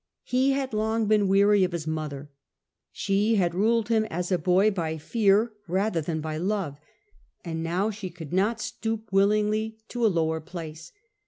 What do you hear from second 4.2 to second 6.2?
a boy by fear rather